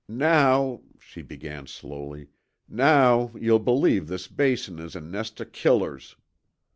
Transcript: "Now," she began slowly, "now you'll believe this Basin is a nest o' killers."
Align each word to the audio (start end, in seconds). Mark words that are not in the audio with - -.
"Now," 0.09 0.81
she 0.99 1.21
began 1.21 1.67
slowly, 1.67 2.29
"now 2.67 3.29
you'll 3.39 3.59
believe 3.59 4.07
this 4.07 4.27
Basin 4.27 4.79
is 4.79 4.95
a 4.95 4.99
nest 4.99 5.39
o' 5.39 5.45
killers." 5.45 6.15